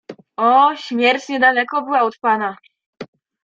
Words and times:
"O, 0.37 0.75
śmierć 0.75 1.29
niedaleko 1.29 1.81
była 1.81 2.01
od 2.01 2.17
pana." 2.17 2.55